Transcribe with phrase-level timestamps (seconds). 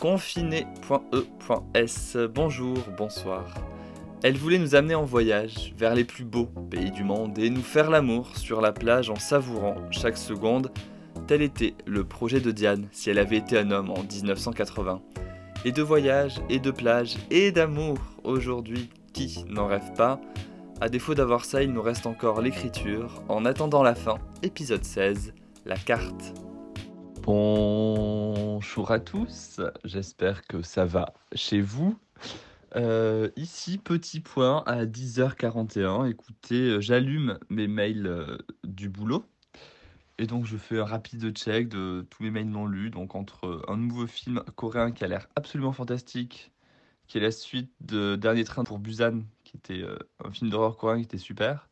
[0.00, 0.68] Confiné.e.s,
[2.34, 3.54] bonjour, bonsoir.
[4.22, 7.62] Elle voulait nous amener en voyage vers les plus beaux pays du monde et nous
[7.62, 10.70] faire l'amour sur la plage en savourant chaque seconde.
[11.26, 15.00] Tel était le projet de Diane si elle avait été un homme en 1980.
[15.64, 20.20] Et de voyage, et de plage, et d'amour, aujourd'hui, qui n'en rêve pas?
[20.82, 23.22] À défaut d'avoir ça, il nous reste encore l'écriture.
[23.28, 25.32] En attendant la fin, épisode 16,
[25.64, 26.34] la carte.
[28.76, 31.98] Bonjour à tous, j'espère que ça va chez vous.
[32.76, 36.10] Euh, ici, petit point à 10h41.
[36.10, 39.24] Écoutez, euh, j'allume mes mails euh, du boulot.
[40.18, 42.90] Et donc, je fais un rapide check de tous mes mails non lus.
[42.90, 46.52] Donc, entre un nouveau film coréen qui a l'air absolument fantastique,
[47.06, 49.86] qui est la suite de Dernier train pour Busan, qui était
[50.22, 51.70] un film d'horreur coréen qui était super.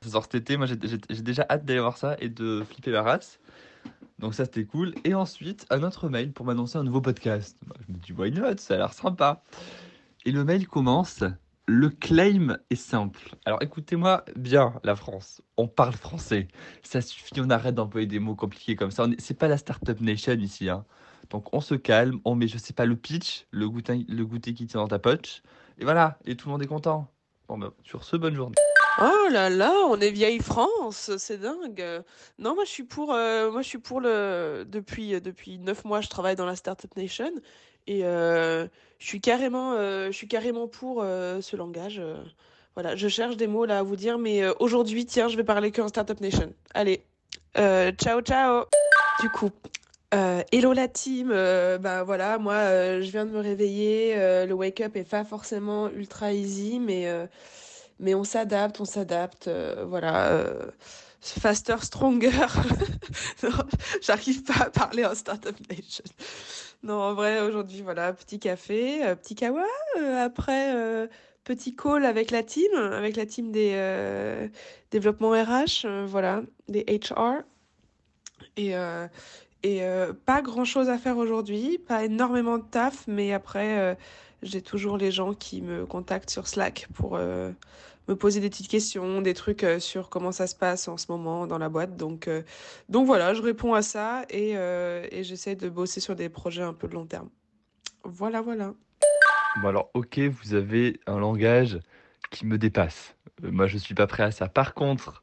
[0.00, 0.56] Ça sort cet été.
[0.56, 3.40] Moi, j'ai déjà hâte d'aller voir ça et de flipper la race.
[4.18, 4.94] Donc, ça, c'était cool.
[5.04, 7.58] Et ensuite, un autre mail pour m'annoncer un nouveau podcast.
[7.86, 8.58] Je me dis, why not?
[8.58, 9.42] Ça a l'air sympa.
[10.26, 11.22] Et le mail commence
[11.66, 13.36] Le claim est simple.
[13.44, 15.40] Alors écoutez-moi bien, la France.
[15.56, 16.48] On parle français.
[16.82, 19.06] Ça suffit, on arrête d'employer des mots compliqués comme ça.
[19.18, 20.68] C'est pas la Startup Nation ici.
[20.68, 20.84] Hein.
[21.30, 24.52] Donc on se calme, on met, je sais pas, le pitch, le goûter, le goûter
[24.52, 25.42] qui tient dans ta poche.
[25.78, 27.08] Et voilà, et tout le monde est content.
[27.46, 28.56] Bon, ben, sur ce, bonne journée.
[28.98, 31.84] Oh là là, on est vieille France, c'est dingue.
[32.38, 34.64] Non, moi je suis pour, euh, moi je suis pour le.
[34.66, 37.30] Depuis depuis neuf mois, je travaille dans la Startup Nation
[37.86, 38.66] et euh,
[38.98, 42.00] je suis carrément, euh, je suis carrément pour euh, ce langage.
[42.74, 45.72] voilà, je cherche des mots là à vous dire, mais aujourd'hui, tiens, je vais parler
[45.72, 46.52] qu'en Startup Nation.
[46.74, 47.02] Allez,
[47.54, 48.64] ciao, ciao.
[49.20, 49.50] Du coup,
[50.52, 51.28] hello la team.
[51.28, 54.16] bah voilà, moi, je viens de me réveiller.
[54.46, 57.08] le wake up est pas forcément ultra easy, mais
[58.00, 59.50] mais on s'adapte, on s'adapte.
[59.86, 60.42] voilà
[61.34, 62.30] faster, stronger.
[64.02, 66.04] J'arrive pas à parler en Startup Nation.
[66.82, 69.64] Non, en vrai, aujourd'hui, voilà, petit café, euh, petit kawa.
[69.98, 71.06] Euh, après, euh,
[71.44, 74.50] petit call avec la team, avec la team des
[74.90, 77.42] développements RH, voilà, des HR.
[78.56, 78.72] Et,
[79.62, 79.80] et
[80.24, 83.96] pas grand-chose à faire aujourd'hui, pas énormément de taf, mais après,
[84.42, 87.16] j'ai toujours les gens qui me contactent sur Slack pour
[88.08, 91.06] me poser des petites questions, des trucs euh, sur comment ça se passe en ce
[91.10, 91.96] moment dans la boîte.
[91.96, 92.42] Donc, euh,
[92.88, 96.62] donc voilà, je réponds à ça et, euh, et j'essaie de bosser sur des projets
[96.62, 97.28] un peu de long terme.
[98.04, 98.74] Voilà, voilà.
[99.60, 101.78] Bon alors, ok, vous avez un langage
[102.30, 103.14] qui me dépasse.
[103.42, 104.48] moi, je suis pas prêt à ça.
[104.48, 105.22] Par contre,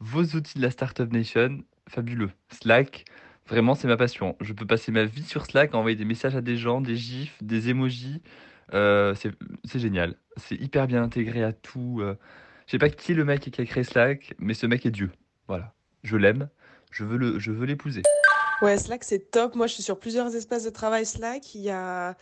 [0.00, 2.30] vos outils de la Startup Nation, fabuleux.
[2.50, 3.04] Slack,
[3.46, 4.36] vraiment, c'est ma passion.
[4.40, 7.36] Je peux passer ma vie sur Slack, envoyer des messages à des gens, des gifs,
[7.42, 8.22] des emojis.
[8.72, 10.16] Euh, c'est génial.
[10.36, 11.98] C'est hyper bien intégré à tout.
[12.00, 12.16] Euh.
[12.66, 14.90] Je sais pas qui est le mec qui a créé Slack, mais ce mec est
[14.90, 15.10] Dieu.
[15.48, 15.74] Voilà.
[16.02, 16.48] Je l'aime.
[16.90, 18.02] Je veux l'épouser.
[18.62, 19.56] Ouais, Slack, c'est top.
[19.56, 21.54] Moi, je suis sur plusieurs espaces de travail Slack.
[21.54, 22.16] Il y a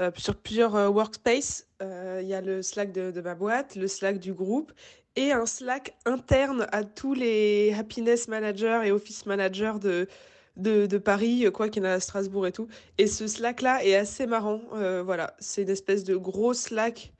[0.00, 1.68] euh, sur plusieurs workspaces.
[1.80, 4.72] il y a le Slack de, de, ma boîte, le Slack du groupe
[5.16, 10.08] et un Slack interne à tous les happiness managers et office managers de,
[10.56, 12.68] de, Paris, quoi qu'il y en a à Strasbourg et tout.
[12.98, 14.60] Et ce Slack-là est assez marrant.
[14.74, 17.12] Euh, voilà, c'est une espèce de gros Slack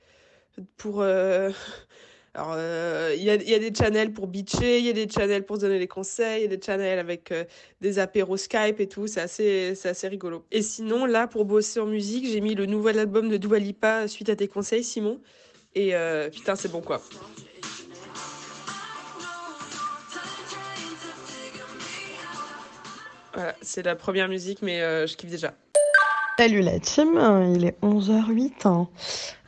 [0.77, 1.01] pour...
[1.01, 1.49] Euh,
[2.33, 5.09] alors, euh, il y, a, y, a, des channels pour bitcher, il y a des
[5.09, 7.33] channels pour donner les conseils, il y a des channels avec
[7.81, 10.45] des apéros Skype et tout, c'est assez, c'est assez rigolo.
[10.51, 14.07] Et sinon, là, pour bosser en musique, j'ai mis le nouvel album de Dua Lipa
[14.07, 15.21] suite à tes conseils, Simon.
[15.75, 15.93] Et
[16.31, 17.01] putain, c'est bon quoi.
[23.61, 25.53] C'est la première musique, mais euh, je kiffe déjà.
[26.37, 27.19] Salut la team,
[27.55, 28.87] il est 11h08.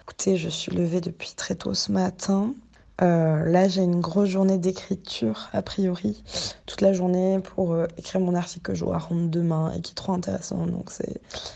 [0.02, 2.54] Écoutez, je suis levée depuis très tôt ce matin.
[3.02, 6.24] Euh, là, j'ai une grosse journée d'écriture, a priori,
[6.66, 9.92] toute la journée pour euh, écrire mon article que je dois rendre demain et qui
[9.92, 10.66] est trop intéressant.
[10.66, 10.90] Donc,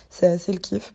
[0.09, 0.93] c'est assez le kiff.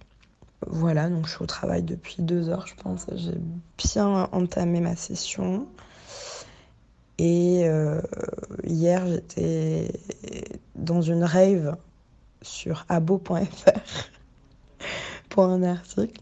[0.66, 3.06] Voilà, donc je suis au travail depuis deux heures, je pense.
[3.14, 3.38] J'ai
[3.76, 5.66] bien entamé ma session.
[7.18, 8.00] Et euh,
[8.64, 9.88] hier, j'étais
[10.74, 11.76] dans une rave
[12.42, 13.40] sur abo.fr
[15.30, 16.20] pour un article.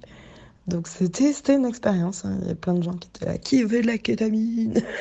[0.67, 2.25] Donc c'était une expérience.
[2.25, 2.39] Hein.
[2.43, 4.75] Il y a plein de gens qui étaient là, qui veut de la kétamine?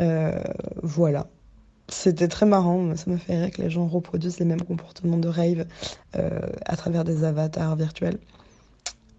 [0.00, 0.42] Euh,
[0.82, 1.28] Voilà.
[1.88, 2.96] C'était très marrant.
[2.96, 5.66] Ça me fait rire que les gens reproduisent les mêmes comportements de rave
[6.16, 8.18] euh, à travers des avatars virtuels.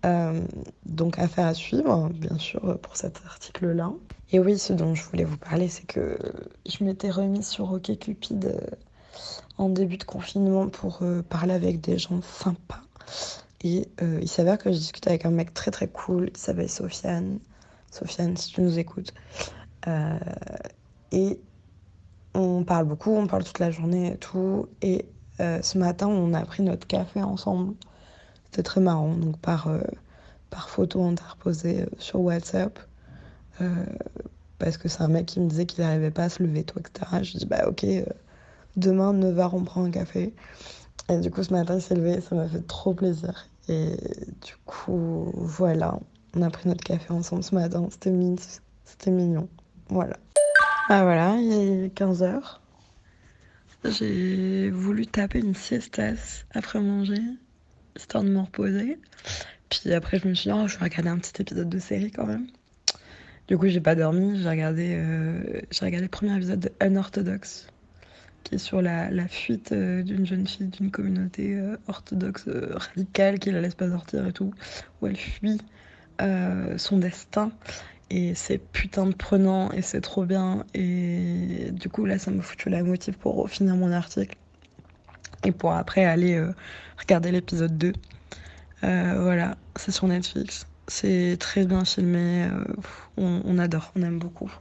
[0.06, 0.42] Euh,
[0.86, 3.92] donc affaire à suivre, bien sûr, pour cet article-là.
[4.32, 6.18] Et oui, ce dont je voulais vous parler, c'est que
[6.66, 8.76] je m'étais remise sur OkCupid euh,
[9.58, 12.82] en début de confinement pour euh, parler avec des gens sympas.
[13.64, 17.38] Et il s'avère que je discute avec un mec très très cool, il s'appelle Sofiane.
[17.92, 19.14] Sofiane, si tu nous écoutes.
[21.12, 21.40] et
[22.34, 24.68] on parle beaucoup, on parle toute la journée et tout.
[24.82, 25.06] Et
[25.38, 27.76] ce matin, on a pris notre café ensemble
[28.52, 29.80] C'était très marrant, donc par, euh,
[30.68, 32.80] photo interposée euh, sur WhatsApp.
[33.62, 33.86] Euh,
[34.60, 36.78] parce que c'est un mec qui me disait qu'il n'arrivait pas à se lever, tout,
[36.80, 37.24] etc.
[37.24, 37.86] Je dis, bah ok,
[38.76, 40.34] demain, 9h, on prend un café.
[41.10, 43.48] Et du coup, ce matin, il s'est levé, ça m'a fait trop plaisir.
[43.70, 43.96] Et
[44.46, 45.98] du coup, voilà,
[46.36, 48.36] on a pris notre café ensemble ce matin, c'était mignon.
[48.84, 49.48] C'était mignon.
[49.88, 50.18] Voilà.
[50.90, 52.60] Ah voilà, il est 15h.
[53.86, 57.22] J'ai voulu taper une siestasse après manger,
[57.96, 59.00] histoire de me reposer.
[59.70, 62.12] Puis après, je me suis dit, oh, je vais regarder un petit épisode de série
[62.12, 62.48] quand même.
[63.48, 67.68] Du coup, j'ai pas dormi, j'ai regardé, euh, j'ai regardé le premier épisode de Unorthodox,
[68.44, 73.40] qui est sur la, la fuite euh, d'une jeune fille d'une communauté euh, orthodoxe radicale
[73.40, 74.54] qui la laisse pas sortir et tout,
[75.02, 75.60] où elle fuit
[76.78, 77.52] son destin.
[78.12, 80.66] Et c'est putain de prenant et c'est trop bien.
[80.76, 84.38] Et du coup, là, ça m'a foutu la motive pour finir mon article.
[85.44, 86.54] Et pour après aller euh,
[87.00, 87.94] regarder l'épisode 2.
[88.84, 90.68] Euh, voilà, c'est sur Netflix.
[90.88, 92.46] C'est très bien filmé.
[92.46, 92.64] euh,
[93.18, 94.52] on, adore, on aime beaucoup.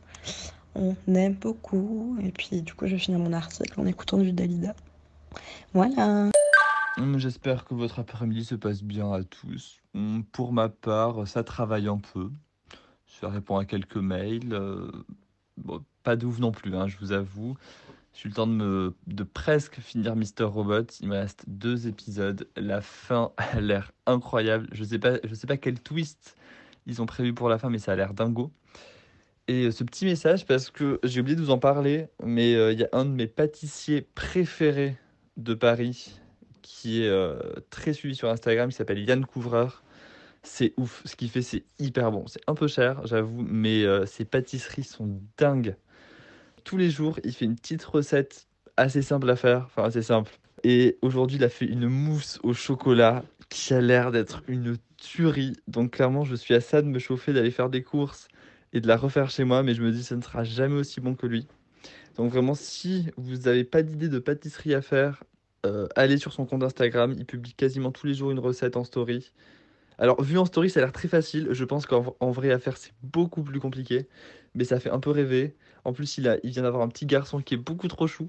[0.75, 2.17] On aime beaucoup.
[2.23, 4.75] Et puis, du coup, je vais finir mon article en écoutant du Dalida.
[5.75, 6.31] Voilà.
[6.97, 9.81] Hum, J'espère que votre après-midi se passe bien à tous.
[9.95, 12.31] Hum, Pour ma part, ça travaille un peu.
[13.21, 14.57] Je réponds à quelques mails.
[16.03, 17.57] pas de ouf non plus, hein, je vous avoue.
[18.13, 20.87] J'ai le temps de, me, de presque finir Mister Robot.
[21.01, 22.49] Il me reste deux épisodes.
[22.57, 24.69] La fin a l'air incroyable.
[24.73, 26.37] Je sais pas, sais pas quel twist
[26.87, 28.53] ils ont prévu pour la fin, mais ça a l'air dingo.
[29.49, 32.73] Et euh, ce petit message, parce que j'ai oublié de vous en parler, mais euh,
[32.73, 34.97] il y a un de mes pâtissiers préférés
[35.37, 36.21] de Paris
[36.63, 37.39] qui est euh,
[37.71, 39.83] très suivi sur Instagram, qui s'appelle Yann Couvreur.
[40.43, 42.27] C'est ouf, ce qu'il fait, c'est hyper bon.
[42.27, 45.77] C'est un peu cher, j'avoue, mais ses pâtisseries sont dingues.
[46.65, 48.47] Tous les jours, il fait une petite recette
[48.77, 50.33] assez simple à faire, enfin assez simple.
[50.65, 55.55] Et aujourd'hui, il a fait une mousse au chocolat qui a l'air d'être une tuerie.
[55.69, 58.29] Donc clairement, je suis à ça de me chauffer, d'aller faire des courses
[58.73, 61.01] et de la refaire chez moi, mais je me dis ça ne sera jamais aussi
[61.01, 61.47] bon que lui.
[62.17, 65.25] Donc vraiment, si vous n'avez pas d'idée de pâtisserie à faire,
[65.67, 68.85] euh, allez sur son compte Instagram, il publie quasiment tous les jours une recette en
[68.85, 69.33] story.
[69.99, 71.49] Alors, vu en story, ça a l'air très facile.
[71.51, 74.09] Je pense qu'en en vrai à faire, c'est beaucoup plus compliqué.
[74.55, 75.57] Mais ça fait un peu rêver.
[75.85, 78.29] En plus, il, a, il vient d'avoir un petit garçon qui est beaucoup trop chou.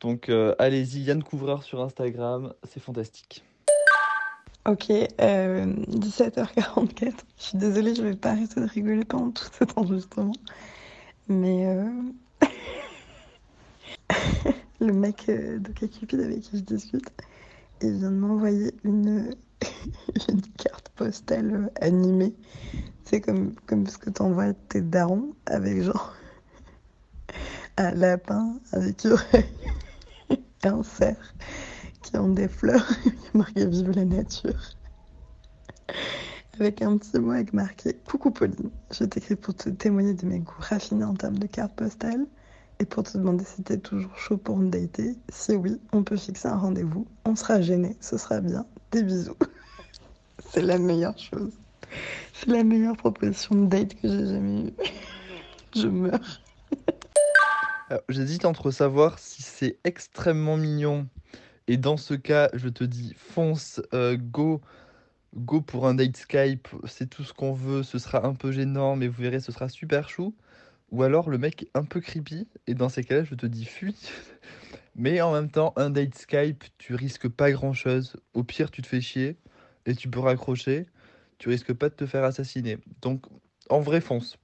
[0.00, 3.44] Donc, euh, allez-y, Yann Couvreur sur Instagram, c'est fantastique.
[4.68, 7.12] Ok, euh, 17h44.
[7.38, 10.34] Je suis désolée, je vais pas arrêter de rigoler pendant tout cet enregistrement.
[11.26, 11.88] Mais euh,
[14.80, 17.08] le mec euh, de Cupid avec qui je discute,
[17.80, 19.34] il vient de m'envoyer une,
[20.28, 22.34] une carte postale euh, animée.
[23.04, 26.14] C'est comme, comme ce que t'envoies tes darons avec genre
[27.78, 29.06] un lapin avec
[30.64, 31.34] un cerf
[32.02, 32.86] qui ont des fleurs.
[33.32, 34.60] A marqué Vive la nature.
[36.54, 40.40] Avec un petit mot avec marqué Coucou Pauline, je t'écris pour te témoigner de mes
[40.40, 42.26] goûts raffinés en termes de cartes postales
[42.80, 45.16] et pour te demander si t'es toujours chaud pour me dater.
[45.28, 47.06] Si oui, on peut fixer un rendez-vous.
[47.24, 48.66] On sera gênés, ce sera bien.
[48.90, 49.36] Des bisous.
[50.50, 51.52] C'est la meilleure chose.
[52.32, 54.74] C'est la meilleure proposition de date que j'ai jamais eue.
[55.76, 56.40] Je meurs.
[58.08, 61.06] J'hésite entre savoir si c'est extrêmement mignon.
[61.66, 64.60] Et dans ce cas, je te dis fonce, euh, go,
[65.34, 66.68] go pour un date Skype.
[66.86, 67.82] C'est tout ce qu'on veut.
[67.82, 70.34] Ce sera un peu gênant, mais vous verrez, ce sera super chou.
[70.90, 72.48] Ou alors le mec est un peu creepy.
[72.66, 73.96] Et dans ces cas-là, je te dis fuis.
[74.96, 78.16] Mais en même temps, un date Skype, tu risques pas grand-chose.
[78.34, 79.36] Au pire, tu te fais chier
[79.86, 80.86] et tu peux raccrocher.
[81.38, 82.78] Tu risques pas de te faire assassiner.
[83.00, 83.26] Donc,
[83.70, 84.36] en vrai, fonce.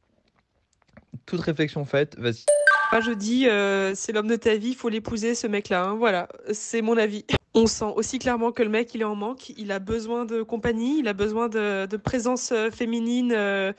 [1.26, 2.45] Toute réflexion faite, vas-y.
[2.93, 5.85] Moi, je dis, euh, c'est l'homme de ta vie, il faut l'épouser, ce mec-là.
[5.85, 5.95] hein.
[5.97, 7.25] Voilà, c'est mon avis.
[7.55, 9.49] On sent aussi clairement que le mec, il est en manque.
[9.50, 13.73] Il a besoin de compagnie, il a besoin de, présence euh, féminine, euh,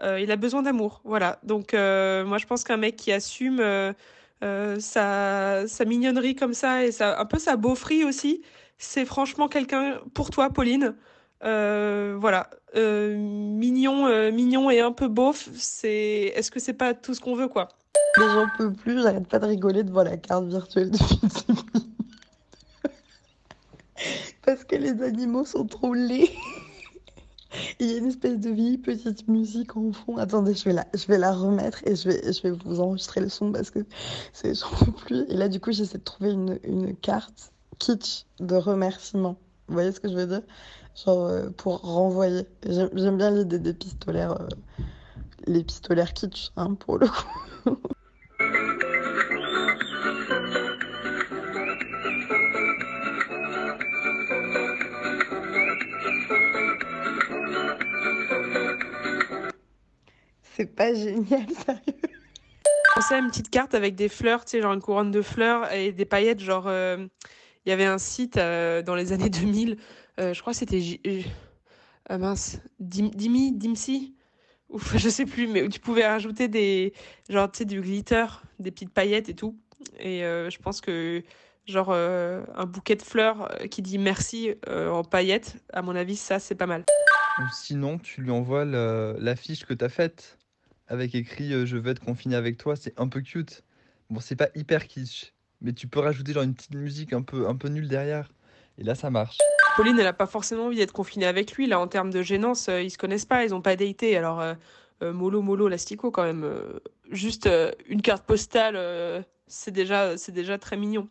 [0.00, 1.02] il a besoin d'amour.
[1.04, 1.38] Voilà.
[1.42, 3.62] Donc, moi, je pense qu'un mec qui assume
[4.40, 8.42] sa, sa mignonnerie comme ça et un peu sa beaufrie aussi,
[8.82, 10.94] c'est franchement quelqu'un pour toi, Pauline.
[11.44, 16.32] Euh, voilà, Euh, mignon, euh, mignon et un peu beauf, c'est.
[16.34, 17.68] Est-ce que c'est pas tout ce qu'on veut, quoi?
[18.18, 20.98] Mais j'en peux plus, j'arrête pas de rigoler devant la carte virtuelle de.
[24.46, 26.30] Parce que les animaux sont trop laids.
[27.78, 30.16] Il y a une espèce de vieille petite musique en fond.
[30.16, 33.20] Attendez, je vais la, je vais la remettre et je vais, je vais vous enregistrer
[33.20, 33.80] le son parce que
[34.42, 35.26] j'en peux plus.
[35.28, 39.36] Et là, du coup, j'essaie de trouver une, une carte kitsch de remerciements.
[39.66, 40.42] Vous voyez ce que je veux dire?
[41.04, 42.46] Genre euh, pour renvoyer.
[42.64, 44.46] J'aime bien l'idée des pistolaires, euh,
[45.46, 47.76] les pistolaires kitsch, hein, pour le coup.
[60.54, 61.80] C'est pas génial, sérieux.
[62.96, 65.72] On sait une petite carte avec des fleurs, tu sais, genre une couronne de fleurs
[65.72, 66.68] et des paillettes, genre.
[66.68, 67.08] Euh,
[67.64, 69.76] il y avait un site euh, dans les années 2000,
[70.20, 70.80] euh, je crois que c'était.
[72.08, 74.16] Ah mince, Dim, Dimi, Dimsi
[74.68, 76.92] Ouf, je sais plus, mais où tu pouvais rajouter des.
[77.28, 78.26] Genre, tu sais, du glitter,
[78.58, 79.58] des petites paillettes et tout.
[79.98, 81.22] Et euh, je pense que,
[81.66, 86.54] genre, un bouquet de fleurs qui dit merci en paillettes, à mon avis, ça, c'est
[86.54, 86.84] pas mal.
[87.38, 90.38] Ou sinon, tu lui envoies l'affiche que t'as faite
[90.88, 92.74] avec écrit Je veux être confiné avec toi.
[92.74, 93.62] C'est un peu cute.
[94.10, 97.48] Bon, c'est pas hyper kitsch, mais tu peux rajouter genre une petite musique un peu,
[97.48, 98.28] un peu nulle derrière.
[98.78, 99.38] Et là, ça marche.
[99.76, 101.66] Pauline, elle a pas forcément envie d'être confinée avec lui.
[101.66, 104.16] Là, en termes de gênance, euh, ils se connaissent pas, ils ont pas daté.
[104.16, 104.54] Alors, euh,
[105.02, 106.44] euh, mollo, mollo, l'astico, quand même.
[106.44, 107.48] euh, juste
[107.86, 111.08] une carte postale, c'est déjà, déjà très mignon.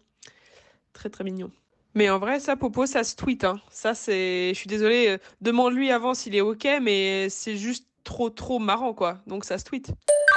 [0.93, 1.51] Très, très mignon.
[1.93, 3.43] Mais en vrai, ça, Popo, ça se tweet.
[3.43, 3.59] Hein.
[3.69, 4.49] Ça, c'est.
[4.49, 9.19] Je suis désolée, demande-lui avant s'il est OK, mais c'est juste trop, trop marrant, quoi.
[9.27, 9.91] Donc, ça se tweet.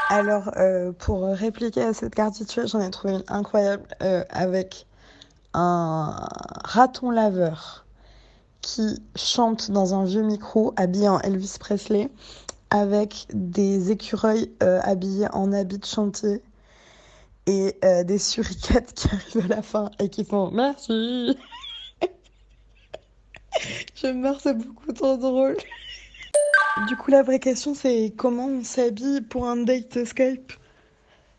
[0.08, 4.86] Alors, euh, pour répliquer à cette carte virtuelle, j'en ai trouvé une incroyable euh, avec
[5.54, 6.28] un
[6.64, 7.86] raton laveur
[8.60, 12.10] qui chante dans un vieux micro habillé en Elvis Presley
[12.70, 16.42] avec des écureuils euh, habillés en habit de chantier
[17.46, 21.38] et des suricates qui arrivent à la fin et qui font merci.
[23.94, 25.56] Je meurs, c'est beaucoup trop drôle.
[26.76, 30.52] Du coup, la vraie question, c'est comment on s'habille pour un date Skype?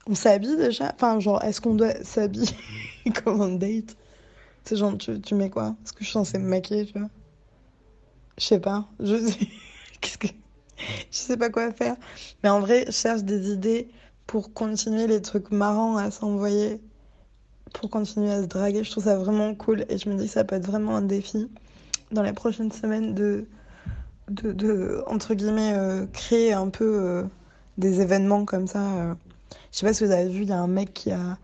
[0.08, 0.94] On s'habille déjà?
[0.96, 2.56] Enfin, genre, est-ce qu'on doit s'habiller
[3.24, 3.98] comme un date?
[4.64, 5.76] C'est genre, tu, tu mets quoi?
[5.84, 7.10] Est-ce que je suis censée me maquiller, tu vois?
[8.38, 8.88] Je sais pas.
[9.02, 10.18] Je sais...
[10.20, 10.28] Que...
[10.78, 11.98] Je sais pas quoi faire.
[12.44, 13.90] Mais en vrai, je cherche des idées
[14.28, 16.80] pour continuer les trucs marrants à s'envoyer,
[17.74, 18.86] pour continuer à se draguer.
[18.86, 21.02] Je trouve ça vraiment cool et je me dis que ça peut être vraiment un
[21.02, 21.50] défi
[22.12, 23.46] dans les prochaines semaines de
[24.30, 27.24] de, entre guillemets, euh, créer un peu euh,
[27.78, 28.80] des événements comme ça.
[28.80, 29.14] euh.
[29.72, 31.38] Je sais pas si vous avez vu, il y a un mec qui a,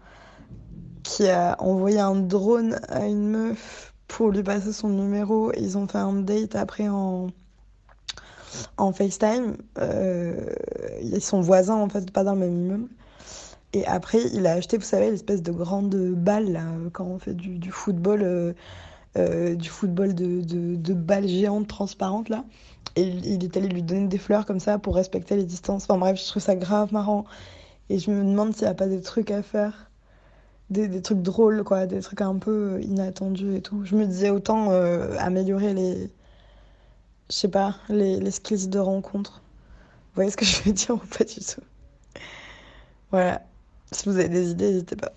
[1.03, 5.51] qui a envoyé un drone à une meuf pour lui passer son numéro.
[5.57, 7.27] Ils ont fait un date après en,
[8.77, 9.57] en FaceTime.
[11.01, 12.87] Ils sont voisins, en fait, pas dans le même immeuble.
[13.73, 16.59] Et après, il a acheté, vous savez, l'espèce de grande balle,
[16.93, 18.55] quand on fait du, du football,
[19.15, 22.45] du football de, de, de balles géantes transparentes, là.
[22.95, 25.83] Et il, est allé lui donner des fleurs comme ça pour respecter les distances.
[25.83, 27.25] Enfin bref, je trouve ça grave marrant.
[27.89, 29.89] Et je me demande s'il n'y a pas des trucs à faire.
[30.69, 31.85] Des, des trucs drôles, quoi.
[31.85, 33.83] Des trucs un peu inattendus et tout.
[33.85, 36.09] Je me disais autant euh, améliorer les...
[37.29, 39.41] Je sais pas, les, les skills de rencontre.
[40.11, 41.61] Vous voyez ce que je veux dire ou pas du tout?
[43.11, 43.41] Voilà.
[43.91, 45.13] Si vous avez des idées, n'hésitez pas.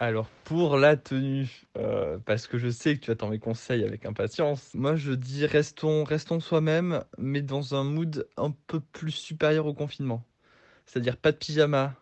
[0.00, 4.04] Alors, pour la tenue, euh, parce que je sais que tu attends mes conseils avec
[4.06, 9.66] impatience, moi je dis restons, restons soi-même, mais dans un mood un peu plus supérieur
[9.66, 10.24] au confinement.
[10.86, 11.94] C'est-à-dire pas de pyjama,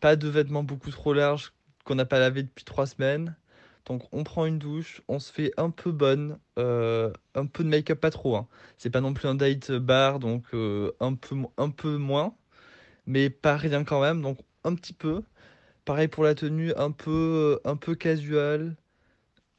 [0.00, 1.52] pas de vêtements beaucoup trop larges
[1.84, 3.36] qu'on n'a pas lavé depuis trois semaines.
[3.86, 7.68] Donc on prend une douche, on se fait un peu bonne, euh, un peu de
[7.68, 8.36] make-up pas trop.
[8.36, 8.48] hein.
[8.78, 12.34] C'est pas non plus un date bar, donc euh, un peu, un peu moins,
[13.06, 15.22] mais pas rien quand même, donc un petit peu.
[15.86, 18.74] Pareil pour la tenue, un peu, un peu casual,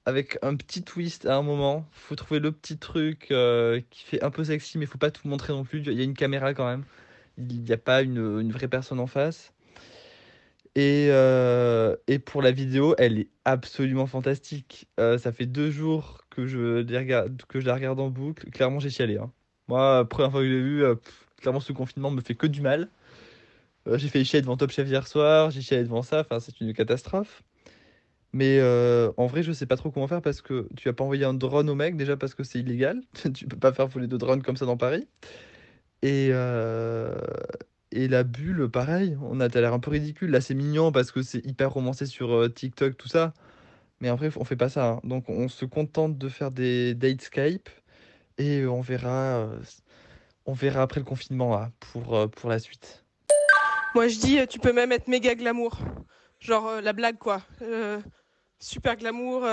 [0.05, 1.88] avec un petit twist à un moment.
[1.93, 5.27] Faut trouver le petit truc euh, qui fait un peu sexy, mais faut pas tout
[5.27, 5.79] montrer non plus.
[5.79, 6.84] Il y a une caméra quand même.
[7.38, 9.53] Il n'y a pas une, vraie personne en face.
[10.75, 14.88] Et, euh, et pour la vidéo, elle est absolument fantastique.
[15.00, 18.50] Euh, ça fait deux jours que je, regarde, que je la regarde en boucle.
[18.51, 19.17] Clairement, j'ai chialé.
[19.17, 19.31] hein.
[19.69, 20.96] Moi, première fois que je l'ai vue, euh,
[21.38, 22.89] clairement, ce confinement me fait que du mal.
[23.88, 26.60] Euh, j'ai fait chier devant Top Chef hier soir, j'ai chialé devant ça, enfin, c'est
[26.62, 27.44] une catastrophe.
[28.34, 31.03] Mais euh, en vrai, je sais pas trop comment faire parce que tu vas pas
[31.03, 33.01] envoyer un drone au mec, déjà parce que c'est illégal.
[33.34, 35.08] Tu peux pas faire voler de drone comme ça dans Paris.
[36.01, 37.15] Et, euh,
[37.94, 40.32] la bulle, pareil, on a l'air un peu ridicule.
[40.32, 43.34] Là, c'est mignon parce que c'est hyper romancé sur TikTok, tout ça.
[44.01, 44.88] Mais en vrai, on fait pas ça.
[44.94, 45.01] hein.
[45.06, 47.70] Donc, on se contente de faire des dates Skype
[48.38, 49.50] et on verra,
[50.46, 53.07] on verra après le confinement là, pour, pour la suite.
[53.96, 55.77] Moi, je dis, euh, tu peux même être méga glamour.
[56.39, 57.41] Genre euh, la blague, quoi.
[57.62, 58.00] Euh,
[58.60, 59.48] super glamour,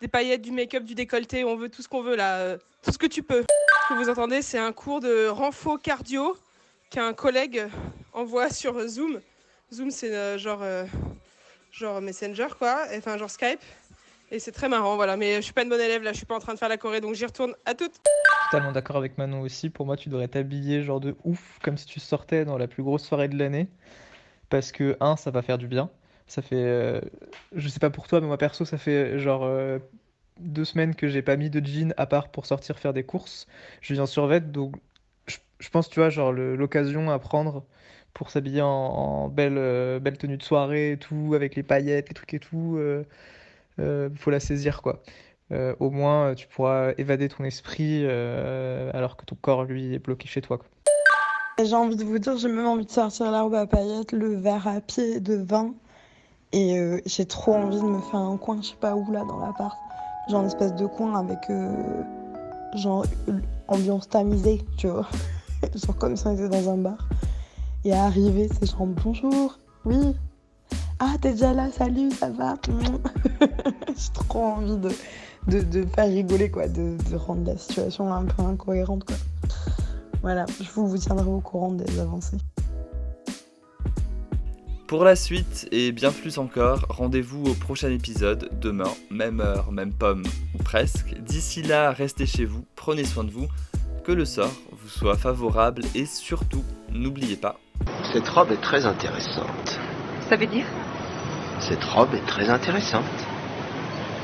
[0.00, 2.56] des paillettes, du make-up, du décolleté, on veut tout ce qu'on veut là.
[2.82, 3.44] tout ce que tu peux.
[3.84, 6.36] Ce que vous entendez, c'est un cours de renfo cardio
[6.90, 7.66] qu'un collègue
[8.12, 9.20] envoie sur Zoom.
[9.72, 10.62] Zoom, c'est genre,
[11.70, 12.84] genre Messenger, quoi.
[12.94, 13.60] Enfin, genre Skype.
[14.30, 15.16] Et c'est très marrant, voilà.
[15.16, 16.68] Mais je suis pas une bonne élève là, je suis pas en train de faire
[16.68, 17.54] la Corée, donc j'y retourne.
[17.64, 17.94] À toutes!
[18.72, 19.70] D'accord avec Manon aussi.
[19.70, 22.82] Pour moi, tu devrais t'habiller genre de ouf, comme si tu sortais dans la plus
[22.82, 23.68] grosse soirée de l'année.
[24.50, 25.90] Parce que, un, ça va faire du bien.
[26.26, 27.00] Ça fait, euh,
[27.54, 29.78] je sais pas pour toi, mais moi perso, ça fait genre euh,
[30.40, 33.46] deux semaines que j'ai pas mis de jean à part pour sortir faire des courses.
[33.80, 34.76] Je viens en survêt, donc
[35.26, 37.64] je, pense, tu vois, genre l'occasion à prendre
[38.12, 42.14] pour s'habiller en, belle, euh, belle tenue de soirée et tout, avec les paillettes, les
[42.14, 43.04] trucs et tout, euh,
[43.80, 45.02] euh, faut la saisir, quoi.
[45.50, 50.40] Au moins, tu pourras évader ton esprit alors que ton corps, lui, est bloqué chez
[50.40, 50.58] toi.
[51.62, 54.66] J'ai envie de vous dire, j'ai même envie de sortir l'arbre à paillettes, le verre
[54.66, 55.74] à pied de vin.
[56.52, 59.38] Et j'ai trop envie de me faire un coin, je sais pas où là, dans
[59.38, 59.76] l'appart.
[60.28, 61.38] Genre une espèce de coin avec
[62.74, 63.04] genre
[63.68, 65.06] ambiance tamisée, tu vois.
[65.74, 67.08] genre comme si on était dans un bar.
[67.84, 70.14] Et arriver, c'est genre bonjour, oui.
[70.98, 72.54] Ah, t'es déjà là, salut, ça va?
[73.88, 74.88] J'ai trop envie de,
[75.48, 79.16] de, de, faire rigoler, quoi, de, de, rendre la situation un peu incohérente, quoi.
[80.22, 82.38] Voilà, je vous, vous tiendrai au courant des avancées.
[84.86, 89.92] Pour la suite et bien plus encore, rendez-vous au prochain épisode, demain, même heure, même
[89.92, 90.24] pomme,
[90.54, 91.14] ou presque.
[91.20, 93.48] D'ici là, restez chez vous, prenez soin de vous,
[94.04, 97.58] que le sort vous soit favorable et surtout, n'oubliez pas.
[98.12, 99.80] Cette robe est très intéressante.
[100.28, 100.66] Ça veut dire?
[101.60, 103.04] Cette robe est très intéressante.